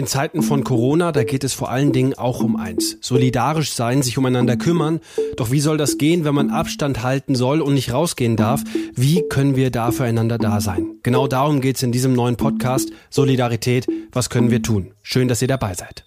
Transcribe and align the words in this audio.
In 0.00 0.06
Zeiten 0.06 0.40
von 0.42 0.64
Corona, 0.64 1.12
da 1.12 1.24
geht 1.24 1.44
es 1.44 1.52
vor 1.52 1.70
allen 1.70 1.92
Dingen 1.92 2.14
auch 2.14 2.42
um 2.42 2.56
eins. 2.56 2.96
Solidarisch 3.02 3.72
sein, 3.72 4.00
sich 4.00 4.16
umeinander 4.16 4.56
kümmern. 4.56 5.00
Doch 5.36 5.50
wie 5.50 5.60
soll 5.60 5.76
das 5.76 5.98
gehen, 5.98 6.24
wenn 6.24 6.34
man 6.34 6.48
Abstand 6.48 7.02
halten 7.02 7.34
soll 7.34 7.60
und 7.60 7.74
nicht 7.74 7.92
rausgehen 7.92 8.34
darf? 8.34 8.62
Wie 8.94 9.22
können 9.28 9.56
wir 9.56 9.70
da 9.70 9.90
füreinander 9.90 10.38
da 10.38 10.62
sein? 10.62 10.94
Genau 11.02 11.26
darum 11.26 11.60
geht's 11.60 11.82
in 11.82 11.92
diesem 11.92 12.14
neuen 12.14 12.36
Podcast 12.36 12.88
Solidarität. 13.10 13.88
Was 14.10 14.30
können 14.30 14.50
wir 14.50 14.62
tun? 14.62 14.92
Schön, 15.02 15.28
dass 15.28 15.42
ihr 15.42 15.48
dabei 15.48 15.74
seid. 15.74 16.06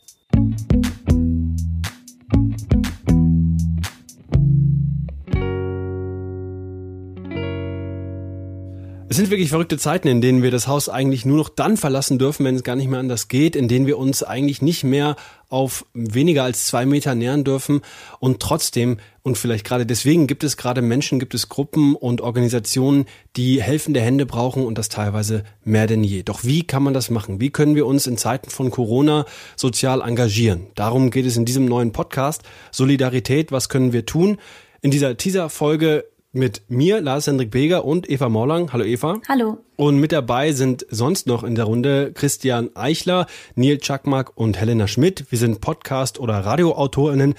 Es 9.13 9.17
sind 9.17 9.29
wirklich 9.29 9.49
verrückte 9.49 9.77
Zeiten, 9.77 10.07
in 10.07 10.21
denen 10.21 10.41
wir 10.41 10.49
das 10.49 10.67
Haus 10.67 10.89
eigentlich 10.89 11.23
nur 11.23 11.37
noch 11.37 11.49
dann 11.49 11.77
verlassen 11.77 12.17
dürfen, 12.17 12.47
wenn 12.47 12.55
es 12.55 12.63
gar 12.63 12.75
nicht 12.75 12.89
mehr 12.89 12.97
anders 12.97 13.27
geht, 13.27 13.55
in 13.55 13.67
denen 13.67 13.85
wir 13.85 13.99
uns 13.99 14.23
eigentlich 14.23 14.63
nicht 14.63 14.83
mehr 14.83 15.17
auf 15.49 15.85
weniger 15.93 16.43
als 16.43 16.65
zwei 16.65 16.87
Meter 16.87 17.13
nähern 17.13 17.43
dürfen 17.43 17.81
und 18.19 18.39
trotzdem 18.39 18.97
und 19.21 19.37
vielleicht 19.37 19.67
gerade 19.67 19.85
deswegen 19.85 20.25
gibt 20.25 20.43
es 20.43 20.57
gerade 20.57 20.81
Menschen, 20.81 21.19
gibt 21.19 21.35
es 21.35 21.47
Gruppen 21.47 21.95
und 21.95 22.21
Organisationen, 22.21 23.05
die 23.35 23.61
helfende 23.61 24.01
Hände 24.01 24.25
brauchen 24.25 24.65
und 24.65 24.79
das 24.79 24.89
teilweise 24.89 25.43
mehr 25.63 25.85
denn 25.85 26.03
je. 26.03 26.23
Doch 26.23 26.43
wie 26.43 26.63
kann 26.63 26.81
man 26.81 26.95
das 26.95 27.11
machen? 27.11 27.39
Wie 27.39 27.51
können 27.51 27.75
wir 27.75 27.85
uns 27.85 28.07
in 28.07 28.17
Zeiten 28.17 28.49
von 28.49 28.71
Corona 28.71 29.27
sozial 29.55 30.01
engagieren? 30.01 30.65
Darum 30.73 31.11
geht 31.11 31.27
es 31.27 31.37
in 31.37 31.45
diesem 31.45 31.65
neuen 31.65 31.91
Podcast. 31.91 32.41
Solidarität, 32.71 33.51
was 33.51 33.69
können 33.69 33.93
wir 33.93 34.07
tun? 34.07 34.39
In 34.81 34.89
dieser 34.89 35.15
Teaser-Folge 35.15 36.03
mit 36.33 36.63
mir, 36.67 36.99
Lars 36.99 37.27
Hendrik 37.27 37.51
Beger 37.51 37.85
und 37.85 38.09
Eva 38.09 38.27
Morlang. 38.27 38.73
Hallo 38.73 38.83
Eva. 38.83 39.21
Hallo. 39.29 39.59
Und 39.75 39.97
mit 39.97 40.11
dabei 40.11 40.51
sind 40.51 40.85
sonst 40.89 41.27
noch 41.27 41.43
in 41.43 41.53
der 41.53 41.65
Runde 41.65 42.11
Christian 42.13 42.75
Eichler, 42.75 43.27
Neil 43.55 43.77
Czakmak 43.77 44.35
und 44.35 44.59
Helena 44.59 44.87
Schmidt. 44.87 45.25
Wir 45.29 45.37
sind 45.37 45.61
Podcast- 45.61 46.19
oder 46.19 46.39
Radioautorinnen 46.39 47.35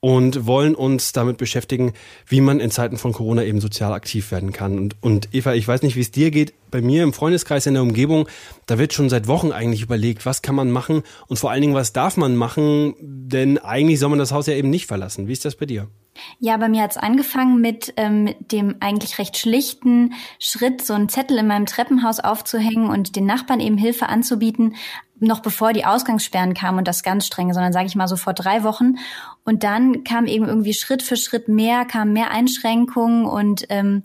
und 0.00 0.46
wollen 0.46 0.74
uns 0.74 1.12
damit 1.12 1.36
beschäftigen, 1.36 1.92
wie 2.26 2.40
man 2.40 2.60
in 2.60 2.70
Zeiten 2.70 2.96
von 2.96 3.12
Corona 3.12 3.44
eben 3.44 3.60
sozial 3.60 3.92
aktiv 3.92 4.30
werden 4.30 4.52
kann. 4.52 4.78
Und, 4.78 4.96
und 5.02 5.28
Eva, 5.32 5.52
ich 5.52 5.68
weiß 5.68 5.82
nicht, 5.82 5.96
wie 5.96 6.00
es 6.00 6.10
dir 6.10 6.30
geht. 6.30 6.54
Bei 6.70 6.80
mir 6.80 7.02
im 7.02 7.12
Freundeskreis 7.12 7.66
in 7.66 7.74
der 7.74 7.82
Umgebung, 7.82 8.28
da 8.66 8.78
wird 8.78 8.94
schon 8.94 9.10
seit 9.10 9.26
Wochen 9.26 9.52
eigentlich 9.52 9.82
überlegt, 9.82 10.24
was 10.24 10.40
kann 10.40 10.54
man 10.54 10.70
machen 10.70 11.02
und 11.26 11.38
vor 11.38 11.50
allen 11.50 11.60
Dingen, 11.60 11.74
was 11.74 11.92
darf 11.92 12.16
man 12.16 12.36
machen, 12.36 12.94
denn 13.00 13.58
eigentlich 13.58 13.98
soll 13.98 14.10
man 14.10 14.18
das 14.18 14.32
Haus 14.32 14.46
ja 14.46 14.54
eben 14.54 14.70
nicht 14.70 14.86
verlassen. 14.86 15.28
Wie 15.28 15.32
ist 15.32 15.44
das 15.44 15.56
bei 15.56 15.66
dir? 15.66 15.88
Ja, 16.38 16.56
bei 16.56 16.68
mir 16.68 16.82
hat's 16.82 16.96
angefangen 16.96 17.60
mit 17.60 17.94
ähm, 17.96 18.34
dem 18.40 18.76
eigentlich 18.80 19.18
recht 19.18 19.36
schlichten 19.36 20.14
Schritt, 20.38 20.82
so 20.82 20.94
einen 20.94 21.08
Zettel 21.08 21.38
in 21.38 21.46
meinem 21.46 21.66
Treppenhaus 21.66 22.20
aufzuhängen 22.20 22.88
und 22.88 23.16
den 23.16 23.26
Nachbarn 23.26 23.60
eben 23.60 23.78
Hilfe 23.78 24.08
anzubieten, 24.08 24.76
noch 25.20 25.40
bevor 25.40 25.72
die 25.72 25.84
Ausgangssperren 25.84 26.54
kamen 26.54 26.78
und 26.78 26.88
das 26.88 27.02
ganz 27.02 27.26
strenge, 27.26 27.54
sondern 27.54 27.72
sage 27.72 27.86
ich 27.86 27.96
mal 27.96 28.08
so 28.08 28.16
vor 28.16 28.34
drei 28.34 28.62
Wochen. 28.62 28.96
Und 29.44 29.64
dann 29.64 30.04
kam 30.04 30.26
eben 30.26 30.46
irgendwie 30.46 30.74
Schritt 30.74 31.02
für 31.02 31.16
Schritt 31.16 31.48
mehr, 31.48 31.84
kamen 31.84 32.12
mehr 32.12 32.30
Einschränkungen 32.30 33.24
und 33.24 33.66
ähm, 33.68 34.04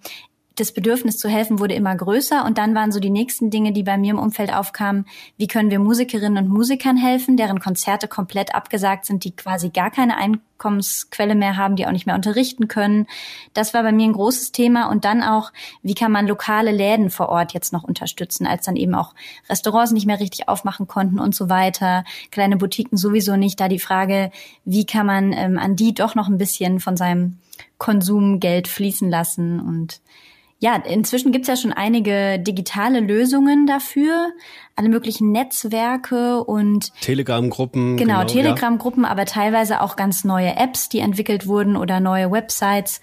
das 0.56 0.72
Bedürfnis 0.72 1.17
zu 1.17 1.30
helfen 1.30 1.59
wurde 1.59 1.73
immer 1.73 1.95
größer 1.95 2.45
und 2.45 2.58
dann 2.58 2.75
waren 2.75 2.91
so 2.91 3.00
die 3.00 3.09
nächsten 3.09 3.50
Dinge, 3.50 3.73
die 3.73 3.84
bei 3.84 3.97
mir 3.97 4.11
im 4.11 4.19
Umfeld 4.19 4.53
aufkamen, 4.53 5.06
wie 5.38 5.47
können 5.47 5.72
wir 5.72 5.80
Musikerinnen 5.80 6.44
und 6.44 6.50
Musikern 6.50 6.97
helfen, 6.97 7.38
deren 7.38 7.59
Konzerte 7.59 8.08
komplett 8.08 8.53
abgesagt 8.53 9.06
sind, 9.06 9.23
die 9.23 9.36
quasi 9.36 9.69
gar 9.69 9.89
keine 9.89 10.17
Einkommensquelle 10.64 11.36
mehr 11.36 11.58
haben, 11.58 11.75
die 11.75 11.86
auch 11.86 11.92
nicht 11.92 12.06
mehr 12.06 12.16
unterrichten 12.16 12.67
können. 12.67 13.08
Das 13.53 13.73
war 13.73 13.83
bei 13.83 13.92
mir 13.92 14.06
ein 14.06 14.14
großes 14.14 14.52
Thema. 14.52 14.89
Und 14.89 15.06
dann 15.06 15.22
auch, 15.22 15.52
wie 15.81 15.94
kann 15.94 16.11
man 16.11 16.28
lokale 16.28 16.72
Läden 16.72 17.09
vor 17.09 17.30
Ort 17.30 17.53
jetzt 17.53 17.73
noch 17.73 17.83
unterstützen, 17.83 18.47
als 18.47 18.66
dann 18.66 18.75
eben 18.75 18.95
auch 18.95 19.14
Restaurants 19.50 19.91
nicht 19.91 20.06
mehr 20.06 20.19
richtig 20.19 20.47
aufmachen 20.47 20.88
konnten 20.88 21.19
und 21.19 21.36
so 21.36 21.50
weiter, 21.50 22.06
kleine 22.31 22.57
Boutiquen 22.57 22.97
sowieso 22.97 23.35
nicht, 23.35 23.59
da 23.59 23.68
die 23.68 23.79
Frage, 23.79 24.31
wie 24.66 24.85
kann 24.85 25.06
man 25.06 25.34
ähm, 25.34 25.57
an 25.57 25.75
die 25.75 25.94
doch 25.94 26.16
noch 26.16 26.28
ein 26.28 26.38
bisschen 26.38 26.79
von 26.79 26.96
seinem 26.96 27.40
Konsumgeld 27.78 28.68
fließen 28.68 29.09
lassen. 29.09 29.59
Und 29.59 30.02
ja, 30.63 30.78
inzwischen 30.78 31.34
gibt's 31.34 31.50
ja 31.50 31.57
schon 31.57 31.74
einige 31.74 32.40
digitale 32.40 33.01
Lösungen 33.01 33.68
dafür, 33.68 34.31
alle 34.78 34.88
möglichen 34.88 35.34
Netzwerke 35.34 36.41
und 36.41 36.94
Telegram-Gruppen. 37.01 37.97
Genau, 37.97 38.19
genau 38.22 38.34
Telegram-Gruppen, 38.34 39.03
ja. 39.03 39.09
aber 39.09 39.25
teilweise 39.25 39.81
auch 39.81 39.97
ganz 39.97 40.23
neue 40.23 40.56
Apps, 40.56 40.88
die 40.88 41.00
entwickelt 41.00 41.47
wurden 41.47 41.75
oder 41.75 42.00
neue 42.00 42.31
Websites. 42.31 43.02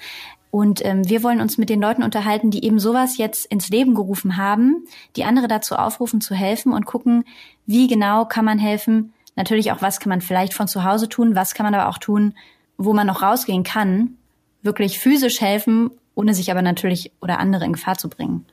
Und 0.51 0.83
ähm, 0.87 1.07
wir 1.07 1.23
wollen 1.23 1.43
uns 1.43 1.59
mit 1.59 1.69
den 1.69 1.83
Leuten 1.83 2.03
unterhalten, 2.03 2.51
die 2.51 2.65
eben 2.65 2.79
sowas 2.79 3.19
jetzt 3.19 3.45
ins 3.45 3.69
Leben 3.69 3.95
gerufen 3.95 4.39
haben, 4.39 4.87
die 5.17 5.25
andere 5.25 5.47
dazu 5.47 5.75
aufrufen 5.75 6.23
zu 6.23 6.35
helfen 6.35 6.73
und 6.73 6.87
gucken, 6.87 7.25
wie 7.67 7.89
genau 7.89 8.25
kann 8.25 8.47
man 8.47 8.59
helfen. 8.59 9.13
Natürlich 9.37 9.71
auch, 9.71 9.83
was 9.83 10.01
kann 10.01 10.09
man 10.09 10.23
vielleicht 10.23 10.55
von 10.55 10.67
zu 10.67 10.83
Hause 10.83 11.11
tun, 11.11 11.35
was 11.35 11.53
kann 11.53 11.67
man 11.67 11.75
aber 11.75 11.91
auch 11.91 11.99
tun, 11.99 12.33
wo 12.79 12.95
man 12.95 13.07
noch 13.07 13.21
rausgehen 13.21 13.65
kann, 13.65 14.17
wirklich 14.63 14.99
physisch 14.99 15.43
helfen 15.43 15.91
ohne 16.15 16.35
sich 16.35 16.51
aber 16.51 16.63
natürlich 16.63 17.13
oder 17.21 17.39
andere 17.39 17.65
in 17.65 17.73
Gefahr 17.73 17.97
zu 17.97 18.09
bringen. 18.09 18.47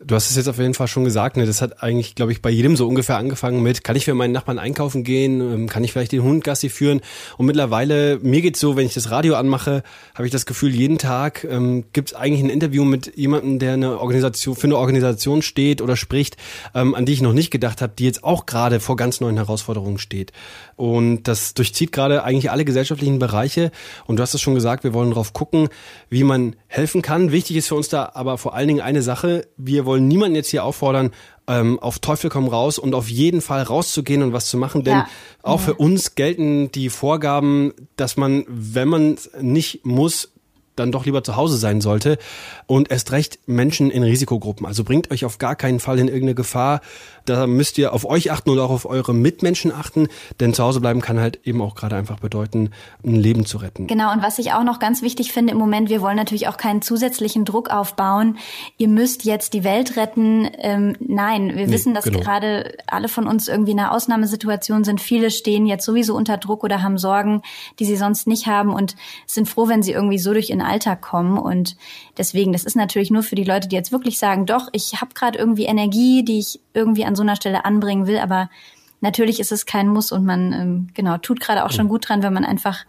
Du 0.00 0.14
hast 0.14 0.30
es 0.30 0.36
jetzt 0.36 0.48
auf 0.48 0.58
jeden 0.58 0.74
Fall 0.74 0.88
schon 0.88 1.04
gesagt, 1.04 1.36
ne? 1.36 1.46
das 1.46 1.62
hat 1.62 1.82
eigentlich, 1.82 2.14
glaube 2.14 2.32
ich, 2.32 2.42
bei 2.42 2.50
jedem 2.50 2.76
so 2.76 2.88
ungefähr 2.88 3.16
angefangen 3.16 3.62
mit, 3.62 3.84
kann 3.84 3.94
ich 3.94 4.04
für 4.04 4.14
meinen 4.14 4.32
Nachbarn 4.32 4.58
einkaufen 4.58 5.04
gehen, 5.04 5.40
ähm, 5.40 5.68
kann 5.68 5.84
ich 5.84 5.92
vielleicht 5.92 6.12
den 6.12 6.22
Hund 6.22 6.42
Gassi 6.42 6.68
führen 6.68 7.00
und 7.38 7.46
mittlerweile, 7.46 8.18
mir 8.20 8.42
geht's 8.42 8.58
so, 8.58 8.76
wenn 8.76 8.86
ich 8.86 8.94
das 8.94 9.10
Radio 9.10 9.36
anmache, 9.36 9.82
habe 10.14 10.26
ich 10.26 10.32
das 10.32 10.46
Gefühl, 10.46 10.74
jeden 10.74 10.98
Tag 10.98 11.44
ähm, 11.44 11.84
gibt 11.92 12.10
es 12.10 12.14
eigentlich 12.16 12.42
ein 12.42 12.50
Interview 12.50 12.84
mit 12.84 13.16
jemandem, 13.16 13.58
der 13.58 13.74
eine 13.74 14.00
Organisation, 14.00 14.56
für 14.56 14.66
eine 14.66 14.78
Organisation 14.78 15.42
steht 15.42 15.80
oder 15.80 15.96
spricht, 15.96 16.36
ähm, 16.74 16.94
an 16.94 17.06
die 17.06 17.12
ich 17.12 17.22
noch 17.22 17.32
nicht 17.32 17.50
gedacht 17.50 17.80
habe, 17.80 17.92
die 17.96 18.04
jetzt 18.04 18.24
auch 18.24 18.46
gerade 18.46 18.80
vor 18.80 18.96
ganz 18.96 19.20
neuen 19.20 19.36
Herausforderungen 19.36 19.98
steht. 19.98 20.32
Und 20.76 21.24
das 21.28 21.54
durchzieht 21.54 21.92
gerade 21.92 22.24
eigentlich 22.24 22.50
alle 22.50 22.64
gesellschaftlichen 22.64 23.20
Bereiche 23.20 23.70
und 24.06 24.16
du 24.16 24.22
hast 24.22 24.34
es 24.34 24.40
schon 24.40 24.54
gesagt, 24.54 24.82
wir 24.82 24.92
wollen 24.92 25.10
darauf 25.10 25.32
gucken, 25.32 25.68
wie 26.10 26.24
man 26.24 26.56
helfen 26.66 27.00
kann. 27.00 27.30
Wichtig 27.30 27.56
ist 27.56 27.68
für 27.68 27.76
uns 27.76 27.88
da 27.88 28.10
aber 28.14 28.38
vor 28.38 28.54
allen 28.54 28.68
Dingen 28.68 28.80
eine 28.80 29.02
Sache, 29.02 29.46
wir 29.56 29.83
wollen 29.86 29.94
wollen 29.94 30.08
niemanden 30.08 30.34
jetzt 30.36 30.50
hier 30.50 30.64
auffordern, 30.64 31.12
ähm, 31.46 31.78
auf 31.78 31.98
Teufel 31.98 32.30
komm 32.30 32.48
raus 32.48 32.78
und 32.78 32.94
auf 32.94 33.08
jeden 33.08 33.40
Fall 33.40 33.62
rauszugehen 33.62 34.22
und 34.22 34.32
was 34.32 34.48
zu 34.48 34.56
machen, 34.56 34.82
denn 34.82 34.94
ja. 34.94 35.08
auch 35.42 35.60
für 35.60 35.74
uns 35.74 36.14
gelten 36.14 36.72
die 36.72 36.88
Vorgaben, 36.88 37.72
dass 37.96 38.16
man, 38.16 38.44
wenn 38.48 38.88
man 38.88 39.16
nicht 39.40 39.84
muss, 39.84 40.33
dann 40.76 40.92
doch 40.92 41.06
lieber 41.06 41.22
zu 41.24 41.36
Hause 41.36 41.56
sein 41.56 41.80
sollte. 41.80 42.18
Und 42.66 42.90
erst 42.90 43.12
recht 43.12 43.38
Menschen 43.46 43.90
in 43.90 44.02
Risikogruppen. 44.02 44.66
Also 44.66 44.84
bringt 44.84 45.10
euch 45.10 45.24
auf 45.24 45.38
gar 45.38 45.56
keinen 45.56 45.80
Fall 45.80 45.98
in 45.98 46.08
irgendeine 46.08 46.34
Gefahr. 46.34 46.80
Da 47.24 47.46
müsst 47.46 47.78
ihr 47.78 47.92
auf 47.92 48.04
euch 48.04 48.30
achten 48.30 48.50
und 48.50 48.58
auch 48.58 48.70
auf 48.70 48.84
eure 48.84 49.14
Mitmenschen 49.14 49.72
achten. 49.72 50.08
Denn 50.40 50.52
zu 50.54 50.62
Hause 50.62 50.80
bleiben 50.80 51.00
kann 51.00 51.18
halt 51.18 51.40
eben 51.44 51.62
auch 51.62 51.74
gerade 51.74 51.96
einfach 51.96 52.20
bedeuten, 52.20 52.70
ein 53.04 53.14
Leben 53.14 53.46
zu 53.46 53.58
retten. 53.58 53.86
Genau. 53.86 54.12
Und 54.12 54.22
was 54.22 54.38
ich 54.38 54.52
auch 54.52 54.64
noch 54.64 54.78
ganz 54.78 55.02
wichtig 55.02 55.32
finde 55.32 55.52
im 55.52 55.58
Moment, 55.58 55.88
wir 55.88 56.00
wollen 56.00 56.16
natürlich 56.16 56.48
auch 56.48 56.56
keinen 56.56 56.82
zusätzlichen 56.82 57.44
Druck 57.44 57.70
aufbauen. 57.70 58.38
Ihr 58.76 58.88
müsst 58.88 59.24
jetzt 59.24 59.54
die 59.54 59.64
Welt 59.64 59.96
retten. 59.96 60.48
Ähm, 60.58 60.96
nein, 61.00 61.56
wir 61.56 61.66
nee, 61.66 61.72
wissen, 61.72 61.94
dass 61.94 62.04
genau. 62.04 62.20
gerade 62.20 62.76
alle 62.86 63.08
von 63.08 63.26
uns 63.26 63.48
irgendwie 63.48 63.72
in 63.72 63.80
einer 63.80 63.92
Ausnahmesituation 63.92 64.84
sind. 64.84 65.00
Viele 65.00 65.30
stehen 65.30 65.66
jetzt 65.66 65.84
sowieso 65.84 66.14
unter 66.14 66.36
Druck 66.36 66.64
oder 66.64 66.82
haben 66.82 66.98
Sorgen, 66.98 67.42
die 67.78 67.84
sie 67.84 67.96
sonst 67.96 68.26
nicht 68.26 68.46
haben 68.46 68.72
und 68.72 68.96
sind 69.26 69.48
froh, 69.48 69.68
wenn 69.68 69.82
sie 69.82 69.92
irgendwie 69.92 70.18
so 70.18 70.32
durch 70.32 70.50
ihren 70.50 70.63
Alltag 70.64 71.00
kommen. 71.00 71.38
Und 71.38 71.76
deswegen, 72.18 72.52
das 72.52 72.64
ist 72.64 72.76
natürlich 72.76 73.10
nur 73.10 73.22
für 73.22 73.36
die 73.36 73.44
Leute, 73.44 73.68
die 73.68 73.76
jetzt 73.76 73.92
wirklich 73.92 74.18
sagen, 74.18 74.46
doch, 74.46 74.68
ich 74.72 75.00
habe 75.00 75.14
gerade 75.14 75.38
irgendwie 75.38 75.64
Energie, 75.64 76.24
die 76.24 76.38
ich 76.38 76.60
irgendwie 76.72 77.04
an 77.04 77.16
so 77.16 77.22
einer 77.22 77.36
Stelle 77.36 77.64
anbringen 77.64 78.06
will, 78.06 78.18
aber 78.18 78.50
natürlich 79.00 79.38
ist 79.38 79.52
es 79.52 79.66
kein 79.66 79.88
Muss 79.88 80.12
und 80.12 80.24
man 80.24 80.52
ähm, 80.52 80.88
genau 80.94 81.18
tut 81.18 81.40
gerade 81.40 81.64
auch 81.64 81.70
schon 81.70 81.88
gut 81.88 82.08
dran, 82.08 82.22
wenn 82.22 82.32
man 82.32 82.44
einfach 82.44 82.84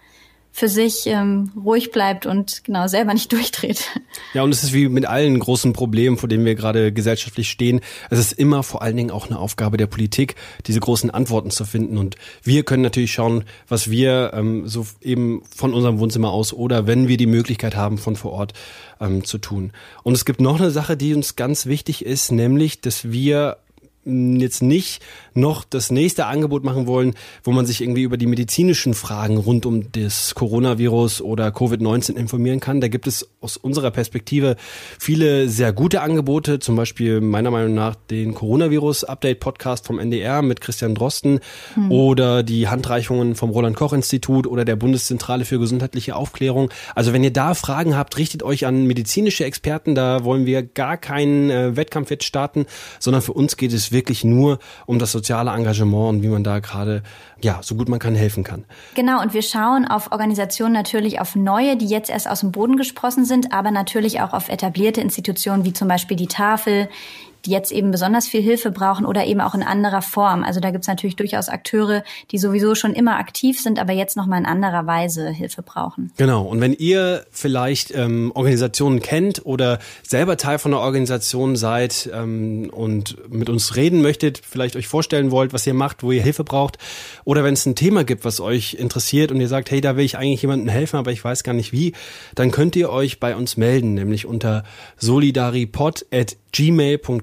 für 0.55 0.69
sich 0.69 1.05
ähm, 1.07 1.51
ruhig 1.53 1.91
bleibt 1.91 2.25
und 2.25 2.63
genau 2.63 2.87
selber 2.87 3.13
nicht 3.13 3.29
durchdreht. 3.33 3.89
Ja, 4.33 4.41
und 4.41 4.53
es 4.53 4.63
ist 4.63 4.71
wie 4.71 4.87
mit 4.87 5.05
allen 5.05 5.37
großen 5.37 5.73
Problemen, 5.73 6.17
vor 6.17 6.29
denen 6.29 6.45
wir 6.45 6.55
gerade 6.55 6.93
gesellschaftlich 6.93 7.51
stehen. 7.51 7.81
Es 8.09 8.19
ist 8.19 8.31
immer 8.31 8.63
vor 8.63 8.81
allen 8.81 8.95
Dingen 8.95 9.11
auch 9.11 9.27
eine 9.27 9.37
Aufgabe 9.37 9.75
der 9.75 9.87
Politik, 9.87 10.35
diese 10.65 10.79
großen 10.79 11.11
Antworten 11.11 11.51
zu 11.51 11.65
finden. 11.65 11.97
Und 11.97 12.15
wir 12.41 12.63
können 12.63 12.83
natürlich 12.83 13.11
schauen, 13.11 13.43
was 13.67 13.91
wir 13.91 14.31
ähm, 14.33 14.65
so 14.65 14.87
eben 15.01 15.43
von 15.53 15.73
unserem 15.73 15.99
Wohnzimmer 15.99 16.31
aus 16.31 16.53
oder 16.53 16.87
wenn 16.87 17.09
wir 17.09 17.17
die 17.17 17.27
Möglichkeit 17.27 17.75
haben, 17.75 17.97
von 17.97 18.15
vor 18.15 18.31
Ort 18.31 18.53
ähm, 19.01 19.25
zu 19.25 19.39
tun. 19.39 19.73
Und 20.03 20.13
es 20.13 20.23
gibt 20.23 20.39
noch 20.39 20.57
eine 20.57 20.71
Sache, 20.71 20.95
die 20.95 21.13
uns 21.13 21.35
ganz 21.35 21.65
wichtig 21.65 22.05
ist, 22.05 22.31
nämlich, 22.31 22.79
dass 22.79 23.11
wir 23.11 23.57
jetzt 24.05 24.61
nicht 24.61 25.01
noch 25.33 25.63
das 25.63 25.91
nächste 25.91 26.27
Angebot 26.27 26.63
machen 26.63 26.87
wollen, 26.87 27.13
wo 27.43 27.51
man 27.51 27.65
sich 27.65 27.81
irgendwie 27.81 28.03
über 28.03 28.17
die 28.17 28.27
medizinischen 28.27 28.93
Fragen 28.93 29.37
rund 29.37 29.65
um 29.65 29.91
das 29.91 30.35
Coronavirus 30.35 31.21
oder 31.21 31.47
Covid-19 31.49 32.15
informieren 32.15 32.59
kann. 32.59 32.81
Da 32.81 32.87
gibt 32.87 33.07
es 33.07 33.27
aus 33.41 33.57
unserer 33.57 33.91
Perspektive 33.91 34.55
viele 34.99 35.49
sehr 35.49 35.73
gute 35.73 36.01
Angebote, 36.01 36.59
zum 36.59 36.75
Beispiel 36.75 37.19
meiner 37.19 37.51
Meinung 37.51 37.73
nach 37.73 37.95
den 37.95 38.35
Coronavirus-Update-Podcast 38.35 39.87
vom 39.87 39.99
NDR 39.99 40.41
mit 40.41 40.61
Christian 40.61 40.93
Drosten 40.93 41.39
hm. 41.73 41.91
oder 41.91 42.43
die 42.43 42.67
Handreichungen 42.67 43.35
vom 43.35 43.49
Roland-Koch-Institut 43.49 44.45
oder 44.45 44.65
der 44.65 44.75
Bundeszentrale 44.75 45.45
für 45.45 45.59
gesundheitliche 45.59 46.15
Aufklärung. 46.15 46.69
Also 46.93 47.11
wenn 47.11 47.23
ihr 47.23 47.33
da 47.33 47.55
Fragen 47.55 47.97
habt, 47.97 48.17
richtet 48.17 48.43
euch 48.43 48.67
an 48.67 48.85
medizinische 48.85 49.45
Experten. 49.45 49.95
Da 49.95 50.23
wollen 50.23 50.45
wir 50.45 50.61
gar 50.61 50.97
keinen 50.97 51.49
äh, 51.49 51.75
Wettkampf 51.75 52.11
jetzt 52.11 52.25
starten, 52.25 52.67
sondern 52.99 53.21
für 53.21 53.33
uns 53.33 53.57
geht 53.57 53.73
es 53.73 53.94
wirklich 53.95 54.23
nur 54.23 54.59
um 54.85 54.99
das 54.99 55.11
soziale 55.11 55.49
Engagement 55.49 56.09
und 56.09 56.21
wie 56.21 56.27
man 56.27 56.43
da 56.43 56.59
gerade, 56.59 57.01
ja, 57.41 57.59
so 57.63 57.73
gut 57.73 57.89
man 57.89 57.97
kann 57.97 58.13
helfen 58.13 58.43
kann. 58.43 58.65
Genau, 58.93 59.21
und 59.21 59.33
wir 59.33 59.41
schauen 59.41 59.87
auf 59.87 60.11
Organisationen 60.11 60.73
natürlich 60.73 61.19
auf 61.19 61.35
neue, 61.35 61.77
die 61.77 61.87
jetzt 61.87 62.11
erst 62.11 62.29
aus 62.29 62.41
dem 62.41 62.51
Boden 62.51 62.77
gesprossen 62.77 63.25
sind, 63.25 63.51
aber 63.51 63.71
natürlich 63.71 64.21
auch 64.21 64.33
auf 64.33 64.49
etablierte 64.49 65.01
Institutionen 65.01 65.65
wie 65.65 65.73
zum 65.73 65.87
Beispiel 65.87 66.17
die 66.17 66.27
Tafel, 66.27 66.89
die 67.45 67.51
jetzt 67.51 67.71
eben 67.71 67.91
besonders 67.91 68.27
viel 68.27 68.41
Hilfe 68.41 68.71
brauchen 68.71 69.05
oder 69.05 69.25
eben 69.25 69.41
auch 69.41 69.53
in 69.53 69.63
anderer 69.63 70.01
Form. 70.01 70.43
Also 70.43 70.59
da 70.59 70.71
gibt's 70.71 70.87
natürlich 70.87 71.15
durchaus 71.15 71.49
Akteure, 71.49 72.03
die 72.31 72.37
sowieso 72.37 72.75
schon 72.75 72.93
immer 72.93 73.17
aktiv 73.17 73.59
sind, 73.59 73.79
aber 73.79 73.93
jetzt 73.93 74.17
nochmal 74.17 74.39
in 74.39 74.45
anderer 74.45 74.87
Weise 74.87 75.29
Hilfe 75.29 75.61
brauchen. 75.61 76.11
Genau. 76.17 76.43
Und 76.43 76.61
wenn 76.61 76.73
ihr 76.73 77.25
vielleicht 77.31 77.93
ähm, 77.95 78.31
Organisationen 78.33 78.99
kennt 78.99 79.45
oder 79.45 79.79
selber 80.03 80.37
Teil 80.37 80.59
von 80.59 80.73
einer 80.73 80.81
Organisation 80.81 81.55
seid 81.55 82.09
ähm, 82.13 82.69
und 82.71 83.17
mit 83.31 83.49
uns 83.49 83.75
reden 83.75 84.01
möchtet, 84.01 84.41
vielleicht 84.43 84.75
euch 84.75 84.87
vorstellen 84.87 85.31
wollt, 85.31 85.53
was 85.53 85.67
ihr 85.67 85.73
macht, 85.73 86.03
wo 86.03 86.11
ihr 86.11 86.23
Hilfe 86.23 86.43
braucht, 86.43 86.77
oder 87.23 87.43
wenn 87.43 87.53
es 87.53 87.65
ein 87.65 87.75
Thema 87.75 88.03
gibt, 88.03 88.25
was 88.25 88.39
euch 88.39 88.75
interessiert 88.75 89.31
und 89.31 89.39
ihr 89.39 89.47
sagt, 89.47 89.71
hey, 89.71 89.81
da 89.81 89.95
will 89.97 90.05
ich 90.05 90.17
eigentlich 90.17 90.41
jemandem 90.41 90.69
helfen, 90.69 90.97
aber 90.97 91.11
ich 91.11 91.23
weiß 91.23 91.43
gar 91.43 91.53
nicht 91.53 91.71
wie, 91.71 91.93
dann 92.33 92.51
könnt 92.51 92.75
ihr 92.75 92.89
euch 92.89 93.19
bei 93.19 93.35
uns 93.35 93.57
melden, 93.57 93.93
nämlich 93.93 94.25
unter 94.25 94.63
solidaripod@gmail.com 94.97 96.44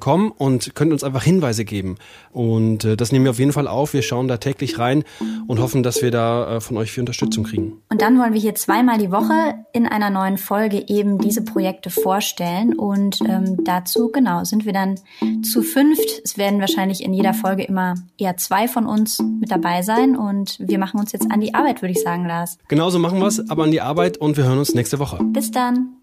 kommen 0.00 0.30
und 0.30 0.74
könnt 0.74 0.92
uns 0.92 1.04
einfach 1.04 1.22
Hinweise 1.22 1.64
geben. 1.64 1.96
Und 2.32 2.84
äh, 2.84 2.96
das 2.96 3.12
nehmen 3.12 3.24
wir 3.24 3.30
auf 3.30 3.38
jeden 3.38 3.52
Fall 3.52 3.68
auf. 3.68 3.92
Wir 3.92 4.02
schauen 4.02 4.28
da 4.28 4.36
täglich 4.36 4.78
rein 4.78 5.04
und 5.46 5.60
hoffen, 5.60 5.82
dass 5.82 6.02
wir 6.02 6.10
da 6.10 6.56
äh, 6.56 6.60
von 6.60 6.76
euch 6.76 6.92
viel 6.92 7.02
Unterstützung 7.02 7.44
kriegen. 7.44 7.80
Und 7.88 8.02
dann 8.02 8.18
wollen 8.18 8.32
wir 8.34 8.40
hier 8.40 8.54
zweimal 8.54 8.98
die 8.98 9.10
Woche 9.10 9.54
in 9.72 9.86
einer 9.86 10.10
neuen 10.10 10.38
Folge 10.38 10.84
eben 10.88 11.18
diese 11.18 11.44
Projekte 11.44 11.90
vorstellen. 11.90 12.74
Und 12.78 13.20
ähm, 13.22 13.64
dazu, 13.64 14.10
genau, 14.10 14.44
sind 14.44 14.66
wir 14.66 14.72
dann 14.72 14.98
zu 15.42 15.62
fünft. 15.62 16.20
Es 16.24 16.36
werden 16.36 16.60
wahrscheinlich 16.60 17.02
in 17.02 17.14
jeder 17.14 17.34
Folge 17.34 17.64
immer 17.64 17.94
eher 18.18 18.36
zwei 18.36 18.68
von 18.68 18.86
uns 18.86 19.20
mit 19.40 19.50
dabei 19.50 19.82
sein. 19.82 20.16
Und 20.16 20.58
wir 20.60 20.78
machen 20.78 21.00
uns 21.00 21.12
jetzt 21.12 21.30
an 21.30 21.40
die 21.40 21.54
Arbeit, 21.54 21.82
würde 21.82 21.92
ich 21.92 22.02
sagen, 22.02 22.26
Lars. 22.26 22.58
Genauso 22.68 22.98
machen 22.98 23.18
wir 23.18 23.26
es, 23.26 23.50
aber 23.50 23.64
an 23.64 23.70
die 23.70 23.80
Arbeit 23.80 24.18
und 24.18 24.36
wir 24.36 24.44
hören 24.44 24.58
uns 24.58 24.74
nächste 24.74 24.98
Woche. 24.98 25.18
Bis 25.22 25.50
dann. 25.50 26.01